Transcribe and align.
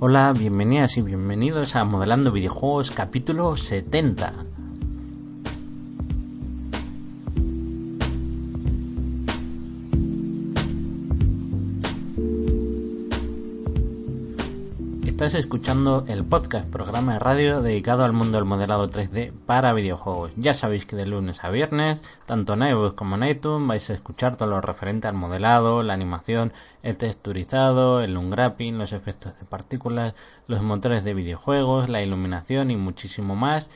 Hola, 0.00 0.32
bienvenidas 0.32 0.96
y 0.96 1.02
bienvenidos 1.02 1.74
a 1.74 1.84
Modelando 1.84 2.30
Videojuegos 2.30 2.92
capítulo 2.92 3.56
70. 3.56 4.32
Estás 15.28 15.44
escuchando 15.44 16.06
el 16.08 16.24
podcast, 16.24 16.70
programa 16.70 17.12
de 17.12 17.18
radio 17.18 17.60
dedicado 17.60 18.02
al 18.02 18.14
mundo 18.14 18.38
del 18.38 18.46
modelado 18.46 18.88
3D 18.88 19.30
para 19.44 19.74
videojuegos. 19.74 20.30
Ya 20.36 20.54
sabéis 20.54 20.86
que 20.86 20.96
de 20.96 21.04
lunes 21.04 21.44
a 21.44 21.50
viernes, 21.50 22.02
tanto 22.24 22.54
en 22.54 22.62
iVoox 22.62 22.94
como 22.94 23.16
en 23.16 23.24
iTunes, 23.24 23.68
vais 23.68 23.90
a 23.90 23.92
escuchar 23.92 24.36
todo 24.36 24.48
lo 24.48 24.62
referente 24.62 25.06
al 25.06 25.12
modelado, 25.12 25.82
la 25.82 25.92
animación, 25.92 26.54
el 26.82 26.96
texturizado, 26.96 28.00
el 28.00 28.16
unwrapping, 28.16 28.78
los 28.78 28.94
efectos 28.94 29.38
de 29.38 29.44
partículas, 29.44 30.14
los 30.46 30.62
motores 30.62 31.04
de 31.04 31.12
videojuegos, 31.12 31.90
la 31.90 32.02
iluminación 32.02 32.70
y 32.70 32.78
muchísimo 32.78 33.36
más 33.36 33.68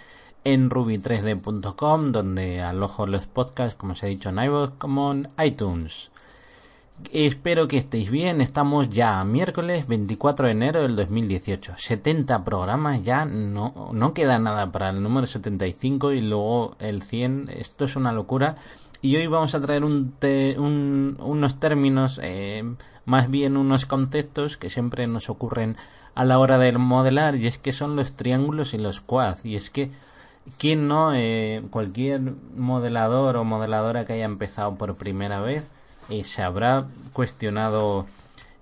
en 0.45 0.71
ruby3d.com, 0.71 2.13
donde 2.13 2.63
alojo 2.63 3.07
los 3.07 3.27
podcasts, 3.27 3.77
como 3.77 3.93
os 3.93 4.03
he 4.03 4.07
dicho 4.07 4.31
en 4.31 4.43
iVoox, 4.43 4.73
como 4.79 5.13
en 5.13 5.29
iTunes. 5.45 6.13
Espero 7.11 7.69
que 7.69 7.79
estéis 7.79 8.11
bien. 8.11 8.41
Estamos 8.41 8.89
ya 8.89 9.23
miércoles 9.25 9.87
24 9.87 10.47
de 10.47 10.53
enero 10.53 10.83
del 10.83 10.97
2018. 10.97 11.75
70 11.77 12.45
programas 12.45 13.03
ya. 13.03 13.25
No, 13.25 13.91
no 13.93 14.15
queda 14.15 14.39
nada 14.39 14.71
para 14.71 14.91
el 14.91 15.03
número 15.03 15.27
75 15.27 16.13
y 16.13 16.21
luego 16.21 16.77
el 16.79 17.03
100. 17.03 17.51
Esto 17.51 17.87
es 17.87 17.97
una 17.97 18.13
locura. 18.13 18.57
Y 19.01 19.17
hoy 19.17 19.27
vamos 19.27 19.55
a 19.55 19.61
traer 19.61 19.85
un 19.85 20.15
un, 20.59 21.17
unos 21.19 21.59
términos, 21.59 22.21
eh, 22.23 22.63
más 23.05 23.31
bien 23.31 23.57
unos 23.57 23.85
conceptos 23.85 24.57
que 24.57 24.71
siempre 24.71 25.07
nos 25.07 25.29
ocurren 25.29 25.77
a 26.15 26.25
la 26.25 26.39
hora 26.39 26.59
de 26.59 26.73
modelar. 26.73 27.37
Y 27.37 27.47
es 27.47 27.59
que 27.59 27.73
son 27.73 27.97
los 27.97 28.13
triángulos 28.17 28.75
y 28.75 28.79
los 28.79 29.01
quads. 29.01 29.45
Y 29.45 29.57
es 29.57 29.71
que 29.71 29.91
¿Quién 30.59 30.89
no? 30.89 31.15
Eh, 31.15 31.63
cualquier 31.71 32.21
modelador 32.57 33.37
o 33.37 33.45
modeladora 33.45 34.05
que 34.05 34.15
haya 34.15 34.25
empezado 34.25 34.75
por 34.75 34.97
primera 34.97 35.41
vez 35.41 35.69
eh, 36.13 36.25
se 36.25 36.43
habrá 36.43 36.87
cuestionado 37.15 38.05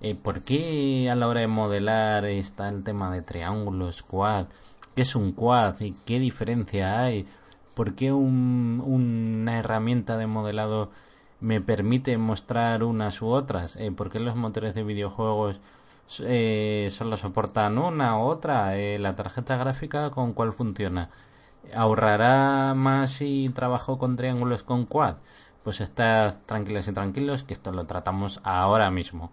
eh, 0.01 0.15
por 0.15 0.43
qué 0.43 1.11
a 1.11 1.17
la 1.17 1.27
hora 1.27 1.41
de 1.41 1.49
modelar 1.49 2.25
está 2.25 2.69
el 2.69 2.85
tema 2.85 3.11
de 3.11 3.23
triángulos, 3.23 4.03
quad, 4.05 4.47
qué 4.95 5.03
es 5.03 5.17
un 5.17 5.33
quad 5.33 5.81
y 5.81 5.93
qué 6.07 6.21
diferencia 6.21 7.01
hay, 7.03 7.27
por 7.75 7.95
qué 7.97 8.13
un, 8.13 8.81
una 8.87 9.59
herramienta 9.59 10.17
de 10.17 10.29
modelado 10.29 10.91
me 11.41 11.61
permite 11.61 12.17
mostrar 12.19 12.85
unas 12.85 13.21
u 13.21 13.27
otras, 13.29 13.75
eh, 13.77 13.91
por 13.91 14.11
qué 14.11 14.21
los 14.21 14.37
motores 14.37 14.77
de 14.77 14.85
videojuegos 14.85 15.61
eh, 16.21 16.89
solo 16.93 17.17
soportan 17.17 17.79
una 17.79 18.17
u 18.17 18.23
otra, 18.23 18.75
la 18.77 19.17
tarjeta 19.17 19.57
gráfica 19.57 20.11
con 20.11 20.35
cuál 20.35 20.53
funciona, 20.53 21.11
ahorrará 21.75 22.75
más 22.75 23.11
si 23.11 23.51
trabajo 23.53 23.99
con 23.99 24.15
triángulos 24.17 24.63
con 24.63 24.87
quad 24.87 25.17
pues 25.65 25.81
estad 25.81 26.39
tranquilos 26.47 26.89
y 26.89 26.93
tranquilos 26.93 27.45
que 27.45 27.55
esto 27.55 27.73
lo 27.73 27.87
tratamos 27.87 28.41
ahora 28.45 28.91
mismo. 28.91 29.31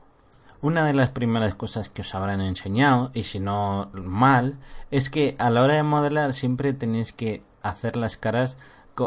Una 0.59 0.85
de 0.85 0.93
las 0.93 1.11
primeras 1.11 1.53
cosas 1.53 1.89
que 1.89 2.01
os 2.01 2.15
habrán 2.15 2.41
enseñado, 2.41 3.11
y 3.13 3.23
si 3.23 3.39
no 3.39 3.91
mal, 3.93 4.57
es 4.89 5.11
que 5.11 5.35
a 5.37 5.51
la 5.51 5.61
hora 5.61 5.75
de 5.75 5.83
modelar 5.83 6.33
siempre 6.33 6.73
tenéis 6.73 7.13
que 7.13 7.43
hacer 7.61 7.95
las 7.95 8.17
caras 8.17 8.57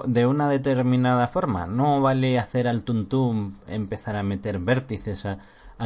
de 0.04 0.26
una 0.26 0.48
determinada 0.48 1.26
forma. 1.26 1.66
No 1.66 2.00
vale 2.00 2.38
hacer 2.38 2.69
al 2.69 2.84
tuntum, 2.84 3.56
empezar 3.66 4.14
a 4.14 4.22
meter 4.22 4.60
vértices, 4.60 5.26
a, 5.26 5.38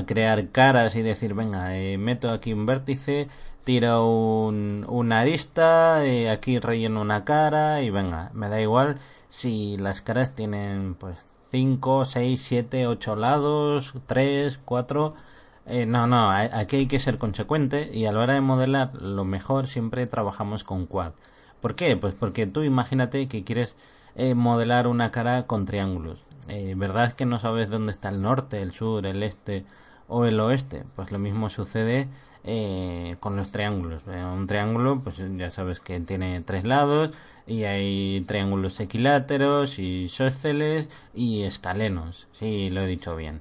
crear 0.07 0.51
caras 0.51 0.97
y 0.97 1.03
decir, 1.03 1.35
venga, 1.35 1.77
eh, 1.79 1.97
meto 1.99 2.31
aquí 2.31 2.53
un 2.53 2.67
vértice, 2.67 3.29
tiro 3.65 4.07
un, 4.07 4.85
una 4.89 5.21
arista, 5.21 6.05
eh, 6.05 6.31
aquí 6.31 6.59
relleno 6.59 7.01
una 7.01 7.25
cara 7.25 7.83
y 7.83 7.91
venga, 7.91 8.31
me 8.35 8.49
da 8.49 8.61
igual 8.61 8.97
si 9.29 9.77
las 9.79 10.01
caras 10.03 10.35
tienen 10.35 10.95
pues 10.95 11.17
5, 11.51 12.05
6, 12.05 12.43
7, 12.43 12.87
8 12.87 13.17
lados, 13.17 13.95
3, 14.07 14.61
4... 14.65 15.15
Eh, 15.67 15.87
no, 15.87 16.07
no, 16.07 16.31
aquí 16.31 16.77
hay 16.77 16.87
que 16.87 16.99
ser 16.99 17.17
consecuente 17.17 17.91
y 17.93 18.05
a 18.05 18.13
la 18.13 18.21
hora 18.21 18.35
de 18.35 18.43
modelar 18.43 18.95
lo 19.01 19.25
mejor 19.25 19.67
siempre 19.67 20.07
trabajamos 20.07 20.63
con 20.63 20.85
quad. 20.87 21.13
¿Por 21.61 21.75
qué? 21.75 21.97
Pues 21.97 22.15
porque 22.15 22.47
tú 22.47 22.63
imagínate 22.63 23.29
que 23.29 23.45
quieres 23.45 23.77
eh, 24.15 24.35
modelar 24.35 24.87
una 24.87 25.11
cara 25.11 25.47
con 25.47 25.65
triángulos. 25.65 26.23
Eh, 26.49 26.75
¿Verdad 26.77 27.13
que 27.13 27.25
no 27.25 27.39
sabes 27.39 27.71
dónde 27.71 27.93
está 27.93 28.11
el 28.11 28.21
norte, 28.21 28.61
el 28.61 28.73
sur, 28.73 29.07
el 29.07 29.23
este 29.23 29.65
o 30.09 30.27
el 30.27 30.39
oeste? 30.41 30.85
Pues 30.95 31.11
lo 31.11 31.19
mismo 31.19 31.49
sucede 31.49 32.09
eh, 32.45 33.17
con 33.21 33.37
los 33.37 33.51
triángulos. 33.51 34.03
Eh, 34.09 34.25
un 34.25 34.47
triángulo, 34.47 35.01
pues 35.01 35.23
ya 35.37 35.51
sabes 35.51 35.81
que 35.81 36.01
tiene 36.01 36.41
tres 36.43 36.65
lados 36.65 37.11
y 37.47 37.65
hay 37.65 38.23
triángulos 38.27 38.81
equiláteros 38.81 39.79
y 39.79 40.05
isósceles 40.05 40.91
y 41.15 41.43
escalenos. 41.43 42.29
Sí, 42.33 42.71
lo 42.71 42.83
he 42.83 42.87
dicho 42.87 43.17
bien. 43.17 43.41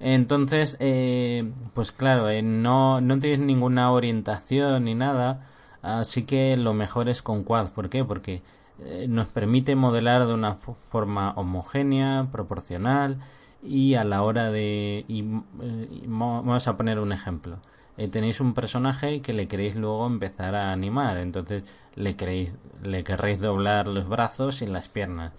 Entonces, 0.00 0.76
eh, 0.80 1.50
pues 1.74 1.92
claro, 1.92 2.28
eh, 2.28 2.42
no, 2.42 3.00
no 3.00 3.18
tienes 3.20 3.40
ninguna 3.40 3.90
orientación 3.92 4.84
ni 4.84 4.94
nada, 4.94 5.46
así 5.82 6.24
que 6.24 6.56
lo 6.56 6.74
mejor 6.74 7.08
es 7.08 7.22
con 7.22 7.44
quad. 7.44 7.70
¿Por 7.70 7.88
qué? 7.90 8.04
Porque 8.04 8.42
eh, 8.80 9.06
nos 9.08 9.28
permite 9.28 9.76
modelar 9.76 10.26
de 10.26 10.34
una 10.34 10.56
forma 10.56 11.32
homogénea, 11.36 12.28
proporcional 12.32 13.18
y 13.64 13.94
a 13.94 14.04
la 14.04 14.22
hora 14.22 14.50
de... 14.50 15.04
Y, 15.08 15.22
eh, 15.62 16.02
vamos 16.06 16.68
a 16.68 16.76
poner 16.76 16.98
un 16.98 17.12
ejemplo 17.12 17.58
eh, 17.96 18.08
tenéis 18.08 18.40
un 18.40 18.54
personaje 18.54 19.20
que 19.20 19.32
le 19.32 19.46
queréis 19.46 19.76
luego 19.76 20.06
empezar 20.06 20.54
a 20.54 20.72
animar, 20.72 21.16
entonces 21.18 21.62
le 21.94 22.16
queréis, 22.16 22.52
le 22.82 23.04
querréis 23.04 23.40
doblar 23.40 23.86
los 23.86 24.08
brazos 24.08 24.62
y 24.62 24.66
las 24.66 24.88
piernas. 24.88 25.32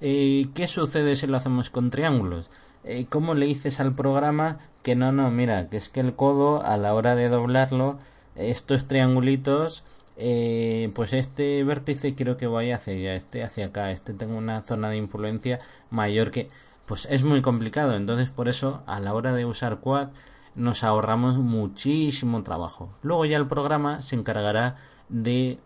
Eh, 0.00 0.48
¿Qué 0.54 0.66
sucede 0.66 1.16
si 1.16 1.26
lo 1.26 1.36
hacemos 1.36 1.70
con 1.70 1.90
triángulos? 1.90 2.50
Eh, 2.84 3.06
¿Cómo 3.08 3.34
le 3.34 3.46
dices 3.46 3.80
al 3.80 3.94
programa 3.94 4.58
que 4.82 4.94
no, 4.96 5.12
no, 5.12 5.30
mira, 5.30 5.70
que 5.70 5.78
es 5.78 5.88
que 5.88 6.00
el 6.00 6.14
codo 6.14 6.62
a 6.62 6.76
la 6.76 6.94
hora 6.94 7.16
de 7.16 7.30
doblarlo, 7.30 7.98
estos 8.36 8.86
triangulitos, 8.86 9.84
eh, 10.16 10.90
pues 10.94 11.12
este 11.14 11.64
vértice 11.64 12.14
quiero 12.14 12.36
que 12.36 12.46
vaya 12.46 12.76
hacia 12.76 12.92
allá, 12.92 13.14
este 13.14 13.42
hacia 13.42 13.66
acá, 13.66 13.90
este 13.92 14.12
tengo 14.12 14.36
una 14.36 14.62
zona 14.62 14.90
de 14.90 14.98
influencia 14.98 15.58
mayor 15.90 16.30
que... 16.30 16.48
Pues 16.86 17.06
es 17.10 17.24
muy 17.24 17.40
complicado, 17.40 17.94
entonces 17.94 18.28
por 18.30 18.48
eso 18.48 18.82
a 18.86 19.00
la 19.00 19.14
hora 19.14 19.32
de 19.32 19.46
usar 19.46 19.80
quad 19.80 20.08
nos 20.54 20.84
ahorramos 20.84 21.36
muchísimo 21.36 22.42
trabajo. 22.42 22.90
Luego 23.02 23.24
ya 23.24 23.38
el 23.38 23.46
programa 23.46 24.02
se 24.02 24.16
encargará 24.16 24.76
de 25.08 25.58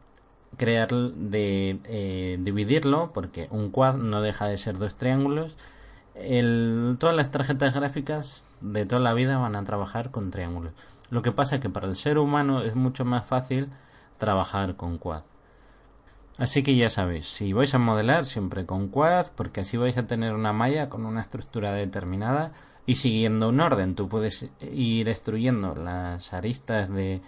crear, 0.56 0.89
de 0.89 1.81
eh, 1.84 2.39
dividirlo, 2.41 3.11
porque 3.12 3.49
un 3.51 3.71
quad 3.71 3.97
no 3.97 4.23
deja 4.23 4.47
de 4.47 4.59
ser 4.59 4.79
dos 4.79 4.95
triángulos. 4.95 5.56
Todas 6.99 7.15
las 7.15 7.31
tarjetas 7.31 7.75
gráficas 7.75 8.47
de 8.61 8.87
toda 8.87 9.00
la 9.00 9.15
vida 9.15 9.39
van 9.39 9.56
a 9.56 9.65
trabajar 9.65 10.11
con 10.11 10.31
triángulos. 10.31 10.73
Lo 11.11 11.23
que 11.23 11.33
pasa 11.33 11.56
es 11.56 11.61
que 11.61 11.71
para 11.71 11.87
el 11.87 11.97
ser 11.97 12.19
humano 12.19 12.62
es 12.62 12.75
mucho 12.75 13.05
más 13.05 13.27
fácil 13.27 13.71
trabajar 14.19 14.77
con 14.77 14.99
quad. 14.99 15.23
Así 16.38 16.62
que 16.62 16.76
ya 16.76 16.88
sabéis, 16.88 17.26
si 17.26 17.52
vais 17.52 17.75
a 17.75 17.79
modelar 17.79 18.25
siempre 18.25 18.64
con 18.64 18.88
quad, 18.88 19.26
porque 19.35 19.62
así 19.62 19.76
vais 19.76 19.99
a 19.99 20.06
tener 20.06 20.35
una 20.35 20.52
malla 20.52 20.88
con 20.88 21.05
una 21.05 21.20
estructura 21.20 21.73
determinada 21.73 22.52
y 22.87 22.94
siguiendo 22.94 23.49
un 23.49 23.61
orden. 23.61 23.96
Tú 23.96 24.08
puedes 24.08 24.49
ir 24.61 25.06
destruyendo 25.06 25.75
las 25.75 26.32
aristas 26.32 26.88
de, 26.88 27.23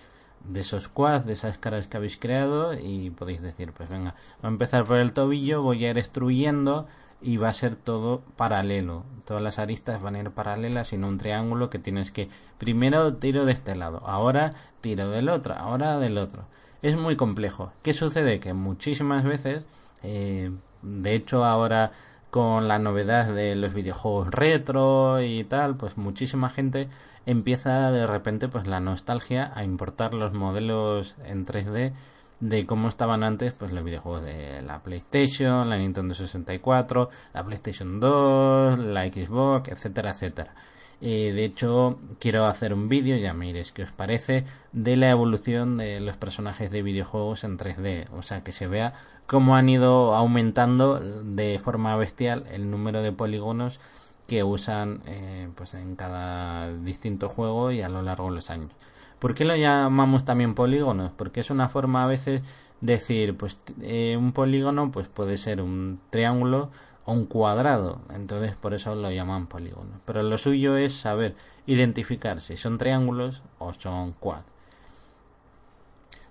esos 0.54 0.88
quads, 0.88 1.26
de 1.26 1.32
esas 1.32 1.58
caras 1.58 1.88
que 1.88 1.96
habéis 1.96 2.18
creado 2.18 2.72
y 2.72 3.10
podéis 3.10 3.42
decir, 3.42 3.72
pues 3.72 3.90
venga, 3.90 4.14
voy 4.42 4.48
a 4.48 4.52
empezar 4.52 4.84
por 4.84 4.98
el 4.98 5.12
tobillo, 5.12 5.60
voy 5.60 5.84
a 5.84 5.90
ir 5.90 5.96
destruyendo 5.96 6.86
y 7.20 7.36
va 7.36 7.48
a 7.48 7.52
ser 7.52 7.74
todo 7.74 8.22
paralelo. 8.36 9.04
Todas 9.24 9.42
las 9.42 9.58
aristas 9.58 10.00
van 10.00 10.14
a 10.14 10.20
ir 10.20 10.30
paralelas 10.30 10.92
y 10.92 10.98
no 10.98 11.08
un 11.08 11.18
triángulo 11.18 11.68
que 11.68 11.80
tienes 11.80 12.12
que 12.12 12.28
primero 12.58 13.16
tiro 13.16 13.44
de 13.44 13.52
este 13.52 13.74
lado, 13.74 14.02
ahora 14.06 14.54
tiro 14.80 15.10
del 15.10 15.28
otro, 15.28 15.54
ahora 15.54 15.98
del 15.98 16.16
otro. 16.16 16.44
Es 16.82 16.96
muy 16.96 17.16
complejo. 17.16 17.72
¿Qué 17.82 17.92
sucede? 17.92 18.40
Que 18.40 18.54
muchísimas 18.54 19.24
veces, 19.24 19.66
eh, 20.02 20.50
de 20.82 21.14
hecho 21.14 21.44
ahora 21.44 21.92
con 22.30 22.68
la 22.68 22.78
novedad 22.78 23.26
de 23.34 23.54
los 23.54 23.74
videojuegos 23.74 24.30
retro 24.30 25.20
y 25.20 25.44
tal, 25.44 25.76
pues 25.76 25.98
muchísima 25.98 26.48
gente 26.48 26.88
empieza 27.26 27.90
de 27.90 28.06
repente 28.06 28.48
pues 28.48 28.66
la 28.66 28.80
nostalgia 28.80 29.52
a 29.54 29.64
importar 29.64 30.14
los 30.14 30.32
modelos 30.32 31.16
en 31.24 31.44
3D 31.44 31.92
de 32.40 32.66
cómo 32.66 32.88
estaban 32.88 33.24
antes 33.24 33.52
pues 33.52 33.72
los 33.72 33.84
videojuegos 33.84 34.22
de 34.22 34.62
la 34.62 34.82
PlayStation, 34.82 35.68
la 35.68 35.76
Nintendo 35.76 36.14
64, 36.14 37.10
la 37.34 37.44
PlayStation 37.44 38.00
2, 38.00 38.78
la 38.78 39.06
Xbox, 39.06 39.68
etcétera, 39.68 40.12
etcétera. 40.12 40.54
Eh, 41.00 41.32
de 41.32 41.44
hecho, 41.44 41.98
quiero 42.18 42.44
hacer 42.44 42.74
un 42.74 42.88
vídeo, 42.88 43.16
ya 43.16 43.32
me 43.32 43.52
qué 43.74 43.82
os 43.82 43.92
parece, 43.92 44.44
de 44.72 44.96
la 44.96 45.10
evolución 45.10 45.78
de 45.78 46.00
los 46.00 46.16
personajes 46.16 46.70
de 46.70 46.82
videojuegos 46.82 47.44
en 47.44 47.56
3D. 47.56 48.08
O 48.12 48.22
sea, 48.22 48.44
que 48.44 48.52
se 48.52 48.66
vea 48.66 48.92
cómo 49.26 49.56
han 49.56 49.68
ido 49.68 50.14
aumentando 50.14 51.00
de 51.00 51.58
forma 51.58 51.96
bestial 51.96 52.44
el 52.52 52.70
número 52.70 53.02
de 53.02 53.12
polígonos 53.12 53.80
que 54.26 54.44
usan 54.44 55.02
eh, 55.06 55.48
pues 55.56 55.74
en 55.74 55.96
cada 55.96 56.72
distinto 56.72 57.28
juego 57.28 57.72
y 57.72 57.80
a 57.82 57.88
lo 57.88 58.02
largo 58.02 58.28
de 58.28 58.34
los 58.36 58.50
años. 58.50 58.72
¿Por 59.18 59.34
qué 59.34 59.44
lo 59.44 59.56
llamamos 59.56 60.24
también 60.24 60.54
polígonos? 60.54 61.12
Porque 61.16 61.40
es 61.40 61.50
una 61.50 61.68
forma 61.68 62.04
a 62.04 62.06
veces 62.06 62.42
decir, 62.80 63.36
pues 63.36 63.58
eh, 63.82 64.16
un 64.18 64.32
polígono 64.32 64.90
pues 64.90 65.08
puede 65.08 65.36
ser 65.36 65.60
un 65.60 66.00
triángulo 66.10 66.70
o 67.04 67.12
un 67.12 67.26
cuadrado, 67.26 68.00
entonces 68.14 68.54
por 68.54 68.74
eso 68.74 68.94
lo 68.94 69.10
llaman 69.10 69.46
polígonos. 69.46 70.00
Pero 70.04 70.22
lo 70.22 70.38
suyo 70.38 70.76
es 70.76 70.94
saber 70.94 71.34
identificar 71.66 72.40
si 72.40 72.56
son 72.56 72.78
triángulos 72.78 73.42
o 73.58 73.72
son 73.72 74.12
quad. 74.12 74.42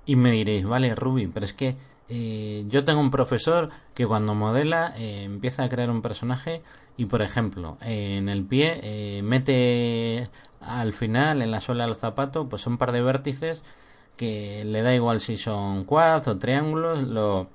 Y 0.05 0.15
me 0.15 0.31
diréis, 0.31 0.65
vale, 0.65 0.95
Ruby, 0.95 1.27
pero 1.27 1.45
es 1.45 1.53
que 1.53 1.75
eh, 2.09 2.65
yo 2.67 2.83
tengo 2.83 2.99
un 2.99 3.11
profesor 3.11 3.69
que 3.93 4.07
cuando 4.07 4.33
modela 4.33 4.93
eh, 4.97 5.23
empieza 5.23 5.63
a 5.63 5.69
crear 5.69 5.91
un 5.91 6.01
personaje 6.01 6.63
y 6.97 7.05
por 7.05 7.21
ejemplo 7.21 7.77
en 7.81 8.27
el 8.29 8.43
pie 8.43 9.21
mete 9.23 10.27
al 10.59 10.91
final 10.91 11.43
en 11.43 11.51
la 11.51 11.61
suela 11.61 11.85
del 11.85 11.95
zapato 11.95 12.49
pues 12.49 12.65
un 12.65 12.79
par 12.79 12.91
de 12.91 13.01
vértices 13.01 13.63
que 14.17 14.65
le 14.65 14.81
da 14.81 14.93
igual 14.93 15.21
si 15.21 15.37
son 15.37 15.85
quads 15.85 16.27
o 16.27 16.39
triángulos 16.39 17.03
lo, 17.03 17.47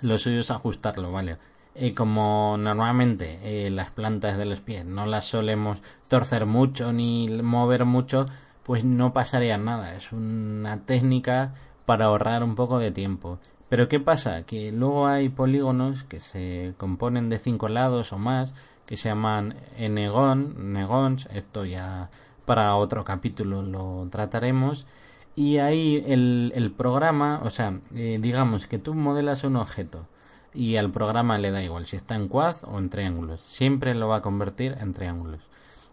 lo 0.00 0.18
suyo 0.18 0.40
es 0.40 0.50
ajustarlo 0.50 1.12
vale 1.12 1.36
y 1.74 1.92
como 1.92 2.56
normalmente 2.58 3.38
eh, 3.42 3.70
las 3.70 3.90
plantas 3.90 4.36
de 4.36 4.44
los 4.44 4.60
pies 4.60 4.84
no 4.84 5.06
las 5.06 5.24
solemos 5.24 5.82
torcer 6.08 6.46
mucho 6.46 6.92
ni 6.92 7.26
mover 7.42 7.84
mucho 7.84 8.26
pues 8.62 8.84
no 8.84 9.12
pasaría 9.12 9.58
nada. 9.58 9.94
Es 9.96 10.12
una 10.12 10.84
técnica 10.84 11.54
para 11.84 12.06
ahorrar 12.06 12.44
un 12.44 12.54
poco 12.54 12.78
de 12.78 12.92
tiempo. 12.92 13.38
Pero 13.68 13.88
qué 13.88 14.00
pasa 14.00 14.42
que 14.42 14.70
luego 14.70 15.06
hay 15.06 15.28
polígonos 15.30 16.04
que 16.04 16.20
se 16.20 16.74
componen 16.76 17.28
de 17.28 17.38
cinco 17.38 17.68
lados 17.68 18.12
o 18.12 18.18
más 18.18 18.52
que 18.86 18.96
se 18.96 19.08
llaman 19.08 19.54
negón 19.78 20.72
negons 20.72 21.28
esto 21.32 21.64
ya 21.64 22.10
para 22.44 22.76
otro 22.76 23.04
capítulo 23.04 23.62
lo 23.62 24.06
trataremos. 24.10 24.86
Y 25.34 25.58
ahí 25.58 26.04
el, 26.06 26.52
el 26.54 26.70
programa, 26.72 27.40
o 27.42 27.48
sea, 27.48 27.80
eh, 27.94 28.18
digamos 28.20 28.66
que 28.66 28.78
tú 28.78 28.92
modelas 28.94 29.44
un 29.44 29.56
objeto 29.56 30.06
y 30.54 30.76
al 30.76 30.90
programa 30.90 31.38
le 31.38 31.50
da 31.50 31.62
igual 31.62 31.86
si 31.86 31.96
está 31.96 32.14
en 32.14 32.28
quad 32.28 32.56
o 32.64 32.78
en 32.78 32.90
triángulos, 32.90 33.40
siempre 33.40 33.94
lo 33.94 34.08
va 34.08 34.16
a 34.16 34.22
convertir 34.22 34.76
en 34.80 34.92
triángulos. 34.92 35.40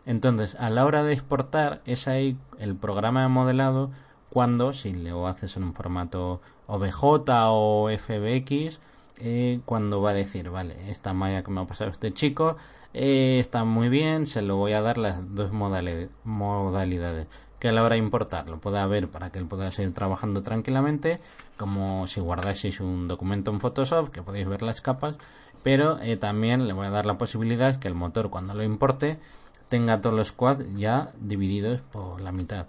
Entonces, 0.05 0.55
a 0.55 0.69
la 0.69 0.85
hora 0.85 1.03
de 1.03 1.13
exportar 1.13 1.81
es 1.85 2.07
ahí 2.07 2.37
el 2.57 2.75
programa 2.75 3.21
de 3.21 3.27
modelado 3.27 3.91
cuando, 4.29 4.73
si 4.73 4.93
lo 4.93 5.27
haces 5.27 5.57
en 5.57 5.63
un 5.63 5.73
formato 5.73 6.41
OBJ 6.67 7.03
o 7.03 7.89
FBX, 7.89 8.79
eh, 9.21 9.59
cuando 9.65 10.01
va 10.01 10.11
a 10.11 10.13
decir, 10.13 10.49
vale, 10.49 10.89
esta 10.89 11.13
malla 11.13 11.43
que 11.43 11.51
me 11.51 11.61
ha 11.61 11.65
pasado 11.65 11.91
este 11.91 12.13
chico 12.13 12.57
eh, 12.93 13.37
está 13.39 13.65
muy 13.65 13.89
bien, 13.89 14.27
se 14.27 14.41
lo 14.41 14.55
voy 14.55 14.73
a 14.73 14.81
dar 14.81 14.97
las 14.97 15.35
dos 15.35 15.51
modalidades 15.51 17.27
que 17.59 17.69
a 17.69 17.71
la 17.71 17.83
hora 17.83 17.93
de 17.93 17.99
importar 17.99 18.47
lo 18.47 18.59
pueda 18.59 18.85
ver 18.87 19.09
para 19.09 19.31
que 19.31 19.39
él 19.39 19.45
pueda 19.45 19.69
seguir 19.71 19.93
trabajando 19.93 20.41
tranquilamente, 20.41 21.19
como 21.57 22.07
si 22.07 22.21
guardaseis 22.21 22.79
un 22.79 23.07
documento 23.07 23.51
en 23.51 23.59
Photoshop, 23.59 24.09
que 24.09 24.23
podéis 24.23 24.47
ver 24.47 24.61
las 24.61 24.81
capas, 24.81 25.15
pero 25.61 25.99
eh, 26.01 26.17
también 26.17 26.67
le 26.67 26.73
voy 26.73 26.87
a 26.87 26.91
dar 26.91 27.05
la 27.05 27.17
posibilidad 27.17 27.77
que 27.77 27.87
el 27.87 27.95
motor 27.95 28.29
cuando 28.29 28.53
lo 28.53 28.63
importe 28.63 29.19
tenga 29.67 29.99
todos 29.99 30.15
los 30.15 30.31
quads 30.31 30.65
ya 30.75 31.11
divididos 31.19 31.81
por 31.81 32.21
la 32.21 32.31
mitad. 32.31 32.67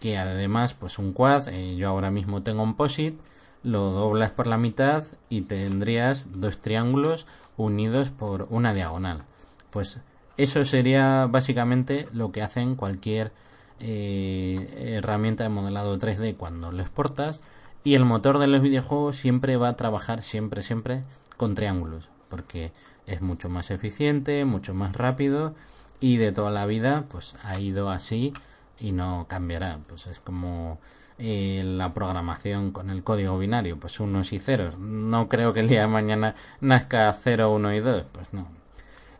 Que 0.00 0.16
además, 0.16 0.74
pues 0.74 0.98
un 0.98 1.12
quad, 1.12 1.48
eh, 1.48 1.74
yo 1.76 1.88
ahora 1.88 2.10
mismo 2.10 2.42
tengo 2.42 2.62
un 2.62 2.76
POSIT, 2.76 3.18
lo 3.64 3.90
doblas 3.90 4.30
por 4.30 4.46
la 4.46 4.58
mitad 4.58 5.04
y 5.28 5.42
tendrías 5.42 6.28
dos 6.32 6.58
triángulos 6.58 7.26
unidos 7.56 8.10
por 8.10 8.46
una 8.50 8.72
diagonal. 8.72 9.24
Pues 9.70 10.00
eso 10.36 10.64
sería 10.64 11.26
básicamente 11.26 12.08
lo 12.12 12.30
que 12.30 12.42
hacen 12.42 12.76
cualquier 12.76 13.32
eh, 13.80 14.96
herramienta 14.98 15.44
de 15.44 15.50
modelado 15.50 15.98
3D 15.98 16.36
cuando 16.36 16.72
lo 16.72 16.80
exportas 16.80 17.40
y 17.84 17.94
el 17.94 18.04
motor 18.04 18.38
de 18.38 18.46
los 18.46 18.60
videojuegos 18.60 19.16
siempre 19.16 19.56
va 19.56 19.68
a 19.68 19.76
trabajar 19.76 20.22
siempre 20.22 20.62
siempre 20.62 21.02
con 21.36 21.54
triángulos 21.54 22.10
porque 22.28 22.72
es 23.06 23.22
mucho 23.22 23.48
más 23.48 23.70
eficiente, 23.70 24.44
mucho 24.44 24.74
más 24.74 24.94
rápido 24.96 25.54
y 26.00 26.16
de 26.18 26.32
toda 26.32 26.50
la 26.50 26.66
vida 26.66 27.04
pues 27.08 27.36
ha 27.44 27.58
ido 27.58 27.90
así 27.90 28.32
y 28.78 28.92
no 28.92 29.26
cambiará. 29.28 29.80
Pues 29.86 30.06
es 30.06 30.20
como 30.20 30.78
eh, 31.18 31.62
la 31.64 31.94
programación 31.94 32.70
con 32.70 32.90
el 32.90 33.02
código 33.02 33.38
binario 33.38 33.78
pues 33.78 34.00
unos 34.00 34.32
y 34.32 34.38
ceros. 34.38 34.78
No 34.78 35.28
creo 35.28 35.52
que 35.52 35.60
el 35.60 35.68
día 35.68 35.82
de 35.82 35.88
mañana 35.88 36.34
nazca 36.60 37.12
0, 37.12 37.52
1 37.52 37.74
y 37.74 37.80
2 37.80 38.04
pues 38.12 38.32
no 38.32 38.57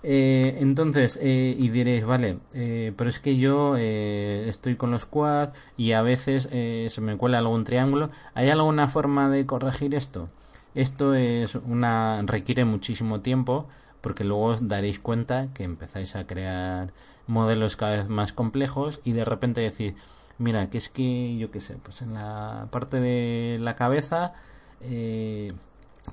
eh, 0.02 0.58
entonces, 0.60 1.18
eh, 1.20 1.56
y 1.58 1.68
diréis, 1.70 2.04
vale, 2.04 2.38
eh, 2.54 2.92
pero 2.96 3.10
es 3.10 3.18
que 3.18 3.36
yo 3.36 3.76
estoy 3.76 4.76
con 4.76 4.90
los 4.92 5.06
quad 5.06 5.50
y 5.76 5.92
a 5.92 6.02
veces 6.02 6.48
se 6.92 7.00
me 7.00 7.16
cuela 7.16 7.38
algún 7.38 7.64
triángulo. 7.64 8.10
¿Hay 8.34 8.48
alguna 8.50 8.88
forma 8.88 9.28
de 9.28 9.46
corregir 9.46 9.94
esto? 9.94 10.28
Esto 10.74 11.14
es 11.14 11.54
una 11.56 12.22
requiere 12.24 12.64
muchísimo 12.64 13.20
tiempo 13.20 13.68
porque 14.00 14.24
luego 14.24 14.44
os 14.44 14.68
daréis 14.68 15.00
cuenta 15.00 15.48
que 15.52 15.64
empezáis 15.64 16.14
a 16.14 16.26
crear 16.26 16.92
modelos 17.26 17.76
cada 17.76 17.92
vez 17.96 18.08
más 18.08 18.32
complejos 18.32 19.00
y 19.04 19.12
de 19.12 19.24
repente 19.24 19.60
decir, 19.60 19.96
mira, 20.38 20.70
que 20.70 20.78
es 20.78 20.88
que 20.88 21.36
yo 21.36 21.50
qué 21.50 21.60
sé, 21.60 21.76
pues 21.82 22.02
en 22.02 22.14
la 22.14 22.68
parte 22.70 23.00
de 23.00 23.58
la 23.60 23.74
cabeza, 23.76 24.34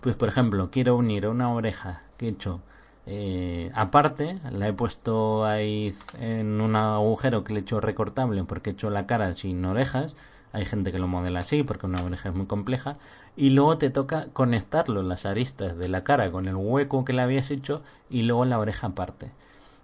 pues 0.01 0.15
por 0.17 0.29
ejemplo, 0.29 0.71
quiero 0.71 0.95
unir 0.97 1.27
una 1.27 1.53
oreja 1.53 2.03
que 2.17 2.27
he 2.27 2.29
hecho 2.29 2.61
eh, 3.07 3.71
aparte, 3.75 4.39
la 4.51 4.67
he 4.67 4.73
puesto 4.73 5.45
ahí 5.45 5.95
en 6.19 6.59
un 6.61 6.75
agujero 6.75 7.43
que 7.43 7.53
le 7.53 7.59
he 7.59 7.61
hecho 7.61 7.79
recortable 7.79 8.43
porque 8.43 8.71
he 8.71 8.73
hecho 8.73 8.89
la 8.89 9.05
cara 9.05 9.35
sin 9.35 9.63
orejas. 9.65 10.15
Hay 10.53 10.65
gente 10.65 10.91
que 10.91 10.99
lo 10.99 11.07
modela 11.07 11.41
así 11.41 11.63
porque 11.63 11.85
una 11.85 12.03
oreja 12.03 12.29
es 12.29 12.35
muy 12.35 12.45
compleja. 12.47 12.97
Y 13.35 13.51
luego 13.51 13.77
te 13.77 13.89
toca 13.89 14.27
conectarlo, 14.33 15.03
las 15.03 15.25
aristas 15.25 15.77
de 15.77 15.89
la 15.89 16.03
cara 16.03 16.31
con 16.31 16.47
el 16.47 16.55
hueco 16.55 17.05
que 17.05 17.13
le 17.13 17.21
habías 17.21 17.51
hecho 17.51 17.81
y 18.09 18.23
luego 18.23 18.45
la 18.45 18.59
oreja 18.59 18.87
aparte. 18.87 19.31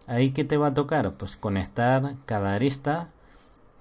Ahí 0.07 0.31
que 0.31 0.43
te 0.43 0.57
va 0.57 0.67
a 0.67 0.73
tocar, 0.73 1.13
pues 1.13 1.35
conectar 1.35 2.15
cada 2.25 2.53
arista 2.55 3.09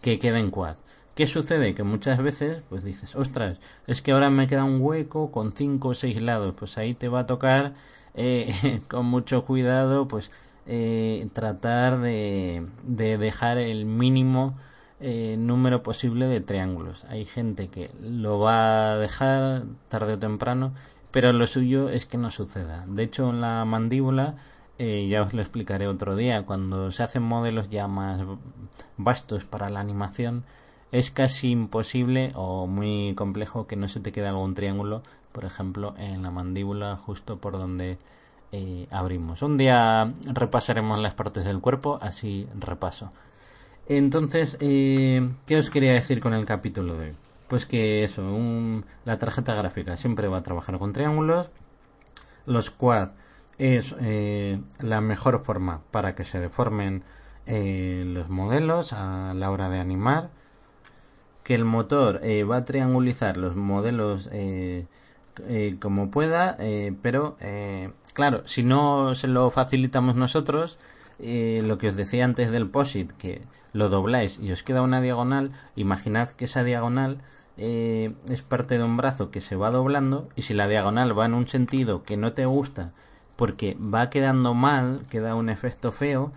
que 0.03 0.19
quede 0.19 0.39
en 0.41 0.51
quad. 0.51 0.77
¿Qué 1.15 1.27
sucede? 1.27 1.75
Que 1.75 1.83
muchas 1.83 2.23
veces, 2.23 2.63
pues 2.69 2.85
dices, 2.85 3.15
ostras, 3.15 3.59
es 3.87 4.01
que 4.03 4.13
ahora 4.13 4.31
me 4.31 4.47
queda 4.47 4.65
un 4.65 4.81
hueco 4.81 5.31
con 5.31 5.53
cinco 5.53 5.89
o 5.89 5.95
seis 5.95 6.21
lados. 6.23 6.55
Pues 6.59 6.79
ahí 6.79 6.95
te 6.95 7.09
va 7.09 7.21
a 7.21 7.27
tocar 7.27 7.75
eh, 8.15 8.81
con 8.89 9.07
mucho 9.07 9.45
cuidado, 9.45 10.09
pues 10.09 10.31
eh, 10.67 11.29
tratar 11.33 11.99
de, 12.01 12.67
de, 12.83 13.19
dejar 13.19 13.59
el 13.59 13.85
mínimo 13.87 14.57
eh, 15.01 15.37
número 15.39 15.83
posible 15.83 16.27
de 16.27 16.41
triángulos. 16.41 17.05
Hay 17.05 17.25
gente 17.25 17.69
que 17.69 17.91
lo 18.01 18.39
va 18.39 18.93
a 18.93 18.99
dejar 18.99 19.65
tarde 19.89 20.15
o 20.15 20.19
temprano, 20.19 20.73
pero 21.11 21.33
lo 21.33 21.47
suyo 21.47 21.89
es 21.89 22.07
que 22.07 22.19
no 22.19 22.31
suceda. 22.31 22.85
De 22.87 23.03
hecho, 23.05 23.31
en 23.31 23.41
la 23.41 23.65
mandíbula, 23.65 24.37
ya 24.79 25.23
os 25.23 25.35
lo 25.35 25.43
explicaré 25.43 25.87
otro 25.89 26.17
día, 26.17 26.47
cuando 26.47 26.91
se 26.91 27.03
hacen 27.03 27.23
modelos 27.23 27.69
ya 27.69 27.87
más 27.87 28.23
vastos 28.97 29.45
para 29.45 29.69
la 29.69 29.81
animación, 29.81 30.45
es 30.93 31.11
casi 31.11 31.51
imposible 31.51 32.33
o 32.35 32.67
muy 32.67 33.15
complejo 33.15 33.67
que 33.67 33.77
no 33.77 33.89
se 33.89 34.01
te 34.01 34.11
quede 34.13 34.29
algún 34.29 34.55
triángulo 34.55 35.03
por 35.33 35.45
ejemplo, 35.45 35.95
en 35.99 36.23
la 36.23 36.31
mandíbula 36.31 36.97
justo 36.97 37.39
por 37.39 37.53
donde 37.53 37.99
eh, 38.53 38.89
abrimos. 38.91 39.43
Un 39.43 39.57
día 39.57 40.13
repasaremos 40.25 40.99
las 40.99 41.15
partes 41.15 41.45
del 41.45 41.61
cuerpo, 41.61 41.99
así 42.03 42.49
repaso. 42.59 43.13
Entonces, 43.87 44.57
eh, 44.61 45.31
¿qué 45.47 45.57
os 45.57 45.71
quería 45.71 45.93
decir 45.93 46.21
con 46.21 46.35
el 46.35 46.45
capítulo 46.47 46.97
de 46.97 47.11
hoy? 47.11 47.17
Pues 47.49 47.67
que 47.67 48.03
eso, 48.03 48.23
la 49.05 49.19
tarjeta 49.19 49.55
gráfica 49.55 49.97
siempre 49.97 50.29
va 50.29 50.39
a 50.39 50.43
trabajar 50.43 50.79
con 50.79 50.93
triángulos. 50.93 51.51
Los 52.45 52.71
quad 52.71 53.11
es 53.59 53.95
eh, 54.01 54.61
la 54.81 55.01
mejor 55.01 55.45
forma 55.45 55.83
para 55.91 56.15
que 56.15 56.25
se 56.25 56.41
deformen 56.41 57.05
los 57.47 58.29
modelos 58.29 58.93
a 58.93 59.35
la 59.35 59.51
hora 59.51 59.69
de 59.69 59.81
animar. 59.81 60.31
Que 61.43 61.55
el 61.55 61.65
motor 61.65 62.21
va 62.49 62.59
a 62.59 62.65
triangulizar 62.65 63.37
los 63.37 63.57
modelos 63.57 64.29
eh, 65.47 65.77
como 65.81 66.11
pueda, 66.11 66.57
eh, 66.59 66.95
pero 67.03 67.37
eh, 67.41 67.91
claro, 68.13 68.43
si 68.47 68.63
no 68.63 69.15
se 69.15 69.29
lo 69.29 69.51
facilitamos 69.51 70.17
nosotros, 70.17 70.79
lo 71.19 71.77
que 71.77 71.89
os 71.89 71.97
decía 71.97 72.25
antes 72.25 72.51
del 72.51 72.71
POSIT, 72.71 73.13
que 73.13 73.43
lo 73.73 73.89
dobláis 73.89 74.39
y 74.39 74.53
os 74.53 74.63
queda 74.63 74.83
una 74.83 75.01
diagonal, 75.01 75.53
imaginad 75.77 76.31
que 76.31 76.47
esa 76.47 76.65
diagonal 76.65 77.21
eh, 77.57 78.15
es 78.31 78.43
parte 78.43 78.79
de 78.79 78.85
un 78.85 78.97
brazo 78.97 79.31
que 79.31 79.43
se 79.43 79.57
va 79.57 79.71
doblando 79.71 80.31
y 80.35 80.43
si 80.43 80.55
la 80.55 80.67
diagonal 80.67 81.19
va 81.19 81.27
en 81.27 81.35
un 81.35 81.47
sentido 81.47 82.03
que 82.05 82.17
no 82.17 82.33
te 82.33 82.47
gusta 82.47 82.93
porque 83.37 83.77
va 83.79 84.09
quedando 84.11 84.55
mal, 84.55 85.03
queda 85.11 85.35
un 85.35 85.51
efecto 85.51 85.93
feo, 85.93 86.33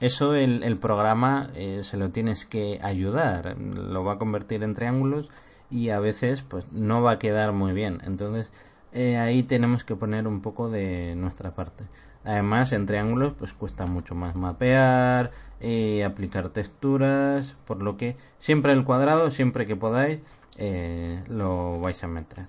eso 0.00 0.34
el, 0.34 0.62
el 0.62 0.76
programa 0.76 1.50
eh, 1.54 1.80
se 1.84 1.96
lo 1.96 2.10
tienes 2.10 2.44
que 2.46 2.80
ayudar, 2.82 3.56
lo 3.58 4.04
va 4.04 4.14
a 4.14 4.18
convertir 4.18 4.62
en 4.62 4.74
triángulos 4.74 5.30
y 5.70 5.90
a 5.90 6.00
veces 6.00 6.42
pues 6.42 6.66
no 6.72 7.02
va 7.02 7.12
a 7.12 7.18
quedar 7.18 7.52
muy 7.52 7.72
bien. 7.72 8.00
Entonces 8.04 8.52
eh, 8.92 9.16
ahí 9.18 9.42
tenemos 9.42 9.84
que 9.84 9.96
poner 9.96 10.26
un 10.28 10.40
poco 10.40 10.70
de 10.70 11.14
nuestra 11.16 11.54
parte. 11.54 11.84
Además, 12.24 12.72
en 12.72 12.86
triángulos 12.86 13.34
pues 13.34 13.52
cuesta 13.52 13.86
mucho 13.86 14.14
más 14.14 14.34
mapear, 14.34 15.30
eh, 15.60 16.04
aplicar 16.04 16.48
texturas, 16.48 17.56
por 17.66 17.82
lo 17.82 17.96
que 17.96 18.16
siempre 18.38 18.72
el 18.72 18.84
cuadrado, 18.84 19.30
siempre 19.30 19.66
que 19.66 19.76
podáis, 19.76 20.20
eh, 20.56 21.22
lo 21.28 21.80
vais 21.80 22.02
a 22.04 22.08
meter. 22.08 22.46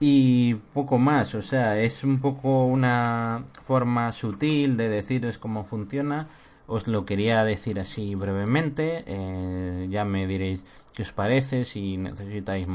Y 0.00 0.54
poco 0.74 0.98
más, 0.98 1.34
o 1.36 1.42
sea, 1.42 1.78
es 1.78 2.02
un 2.02 2.20
poco 2.20 2.64
una 2.66 3.44
forma 3.64 4.12
sutil 4.12 4.76
de 4.76 4.88
deciros 4.88 5.38
cómo 5.38 5.64
funciona. 5.64 6.26
Os 6.72 6.88
lo 6.88 7.04
quería 7.04 7.44
decir 7.44 7.78
así 7.78 8.14
brevemente, 8.14 9.04
eh, 9.06 9.88
ya 9.90 10.06
me 10.06 10.26
diréis 10.26 10.64
qué 10.94 11.02
os 11.02 11.12
parece, 11.12 11.66
si 11.66 11.98
necesitáis 11.98 12.66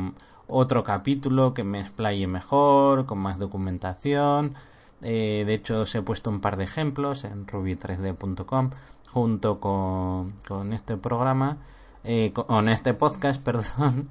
otro 0.46 0.84
capítulo 0.84 1.56
que 1.56 1.64
me 1.64 1.80
explaye 1.80 2.28
mejor, 2.28 3.08
con 3.08 3.18
más 3.18 3.40
documentación. 3.40 4.54
Eh, 5.02 5.46
de 5.48 5.54
hecho, 5.56 5.82
os 5.82 5.96
he 5.96 6.04
puesto 6.04 6.30
un 6.30 6.42
par 6.42 6.58
de 6.58 6.66
ejemplos 6.66 7.24
en 7.24 7.48
ruby3d.com 7.48 8.70
junto 9.10 9.60
con, 9.60 10.34
con, 10.48 10.74
este 10.74 10.96
programa, 10.98 11.58
eh, 12.04 12.32
con 12.34 12.70
este 12.70 12.94
podcast, 12.94 13.42
perdón. 13.48 14.10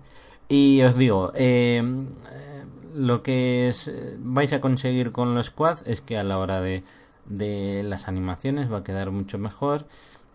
Y 0.49 0.83
os 0.83 0.97
digo, 0.97 1.33
lo 2.93 3.23
que 3.23 3.73
vais 4.19 4.53
a 4.53 4.61
conseguir 4.61 5.13
con 5.13 5.37
los 5.37 5.53
quads 5.53 5.85
es 5.87 6.01
que 6.01 6.19
a 6.19 6.25
la 6.25 6.39
hora 6.39 6.61
de, 6.61 6.83
de 7.29 7.83
las 7.85 8.09
animaciones 8.09 8.73
va 8.73 8.79
a 8.79 8.85
quedar 8.85 9.11
mucho 9.11 9.39
mejor. 9.39 9.87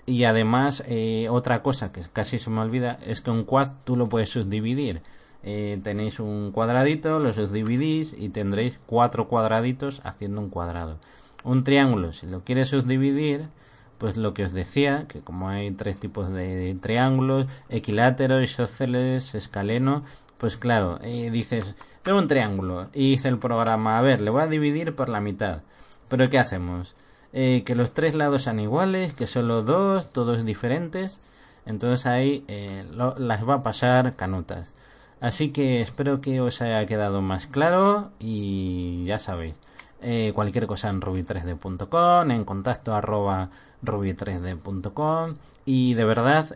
Y 0.05 0.23
además, 0.23 0.83
eh, 0.87 1.27
otra 1.29 1.61
cosa 1.61 1.91
que 1.91 2.01
casi 2.11 2.39
se 2.39 2.49
me 2.49 2.61
olvida 2.61 2.97
es 3.05 3.21
que 3.21 3.31
un 3.31 3.43
quad 3.43 3.73
tú 3.83 3.95
lo 3.95 4.09
puedes 4.09 4.29
subdividir. 4.29 5.01
Eh, 5.43 5.79
tenéis 5.83 6.19
un 6.19 6.51
cuadradito, 6.51 7.19
lo 7.19 7.33
subdividís 7.33 8.15
y 8.17 8.29
tendréis 8.29 8.79
cuatro 8.85 9.27
cuadraditos 9.27 10.01
haciendo 10.03 10.41
un 10.41 10.49
cuadrado. 10.49 10.97
Un 11.43 11.63
triángulo, 11.63 12.13
si 12.13 12.27
lo 12.27 12.43
quieres 12.43 12.69
subdividir, 12.69 13.49
pues 13.97 14.17
lo 14.17 14.33
que 14.33 14.45
os 14.45 14.53
decía, 14.53 15.05
que 15.07 15.21
como 15.21 15.49
hay 15.49 15.71
tres 15.71 15.97
tipos 15.97 16.31
de 16.31 16.75
triángulos, 16.81 17.47
equilátero, 17.69 18.41
isósceles, 18.41 19.35
escaleno, 19.35 20.03
pues 20.37 20.57
claro, 20.57 20.99
eh, 21.03 21.29
dices, 21.31 21.75
tengo 22.01 22.17
un 22.17 22.27
triángulo 22.27 22.89
y 22.93 23.11
dice 23.11 23.29
el 23.29 23.37
programa, 23.37 23.99
a 23.99 24.01
ver, 24.01 24.21
le 24.21 24.31
voy 24.31 24.41
a 24.41 24.47
dividir 24.47 24.95
por 24.95 25.07
la 25.09 25.21
mitad. 25.21 25.61
Pero 26.11 26.29
¿qué 26.29 26.39
hacemos? 26.39 26.93
Eh, 27.31 27.63
que 27.65 27.73
los 27.73 27.93
tres 27.93 28.15
lados 28.15 28.43
sean 28.43 28.59
iguales, 28.59 29.13
que 29.13 29.27
solo 29.27 29.63
dos, 29.63 30.11
todos 30.11 30.43
diferentes. 30.43 31.21
Entonces 31.65 32.05
ahí 32.05 32.43
eh, 32.49 32.85
lo, 32.91 33.17
las 33.17 33.47
va 33.47 33.55
a 33.55 33.63
pasar 33.63 34.17
canutas. 34.17 34.73
Así 35.21 35.53
que 35.53 35.79
espero 35.79 36.19
que 36.19 36.41
os 36.41 36.61
haya 36.61 36.85
quedado 36.85 37.21
más 37.21 37.47
claro 37.47 38.11
y 38.19 39.05
ya 39.05 39.19
sabéis. 39.19 39.55
Eh, 40.01 40.33
cualquier 40.35 40.67
cosa 40.67 40.89
en 40.89 40.99
ruby3d.com, 40.99 42.31
en 42.31 42.43
contacto 42.43 42.93
arroba 42.93 43.49
ruby3d.com 43.81 45.35
y 45.63 45.93
de 45.93 46.03
verdad 46.03 46.55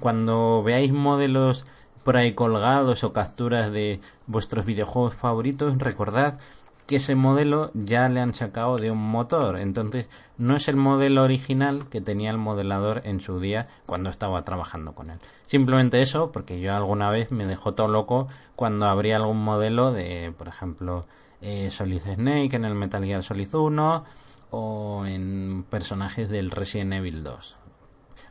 cuando 0.00 0.62
veáis 0.62 0.92
modelos 0.92 1.66
por 2.02 2.16
ahí 2.16 2.32
colgados 2.32 3.04
o 3.04 3.12
capturas 3.12 3.70
de 3.70 4.00
vuestros 4.26 4.64
videojuegos 4.64 5.14
favoritos 5.14 5.78
recordad 5.78 6.38
que 6.86 6.96
ese 6.96 7.14
modelo 7.14 7.70
ya 7.74 8.08
le 8.08 8.20
han 8.20 8.34
sacado 8.34 8.76
de 8.76 8.90
un 8.90 8.98
motor. 8.98 9.58
Entonces, 9.58 10.08
no 10.38 10.56
es 10.56 10.68
el 10.68 10.76
modelo 10.76 11.22
original 11.22 11.88
que 11.88 12.00
tenía 12.00 12.30
el 12.30 12.38
modelador 12.38 13.02
en 13.04 13.20
su 13.20 13.40
día 13.40 13.66
cuando 13.86 14.10
estaba 14.10 14.42
trabajando 14.44 14.94
con 14.94 15.10
él. 15.10 15.18
Simplemente 15.46 16.00
eso, 16.00 16.32
porque 16.32 16.60
yo 16.60 16.74
alguna 16.74 17.10
vez 17.10 17.30
me 17.30 17.46
dejó 17.46 17.72
todo 17.72 17.88
loco 17.88 18.28
cuando 18.54 18.86
abría 18.86 19.16
algún 19.16 19.42
modelo 19.42 19.92
de, 19.92 20.32
por 20.36 20.48
ejemplo, 20.48 21.06
eh, 21.40 21.70
Solid 21.70 22.02
Snake 22.02 22.54
en 22.54 22.64
el 22.64 22.74
Metal 22.74 23.04
Gear 23.04 23.22
Solid 23.22 23.54
1 23.54 24.04
o 24.50 25.04
en 25.06 25.64
personajes 25.68 26.28
del 26.28 26.50
Resident 26.50 26.94
Evil 26.94 27.24
2 27.24 27.56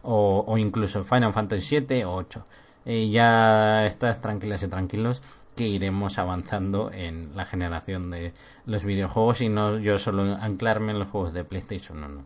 o, 0.05 0.57
incluso 0.57 1.03
Final 1.03 1.33
Fantasy 1.33 1.61
7 1.61 2.05
o 2.05 2.15
8. 2.15 2.45
Eh, 2.85 3.09
ya 3.09 3.85
estás 3.87 4.21
tranquilas 4.21 4.61
y 4.63 4.67
tranquilos 4.67 5.23
que 5.55 5.67
iremos 5.67 6.19
avanzando 6.19 6.91
en 6.91 7.35
la 7.35 7.45
generación 7.45 8.11
de 8.11 8.33
los 8.65 8.83
videojuegos 8.83 9.41
y 9.41 9.49
no 9.49 9.77
yo 9.79 9.97
solo 9.99 10.35
anclarme 10.35 10.91
en 10.91 10.99
los 10.99 11.07
juegos 11.07 11.33
de 11.33 11.43
PlayStation 11.43 12.03
1. 12.03 12.21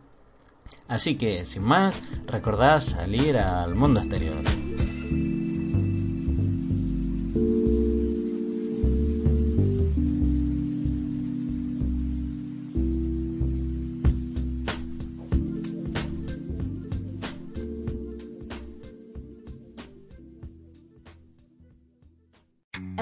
Así 0.87 1.15
que, 1.15 1.45
sin 1.45 1.63
más, 1.63 2.01
recordad 2.25 2.81
salir 2.81 3.37
al 3.37 3.75
mundo 3.75 3.99
exterior. 3.99 4.43